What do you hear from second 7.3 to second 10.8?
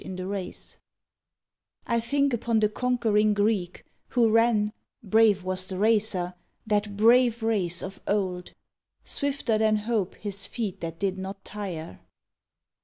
race of old Swifter than hope his feet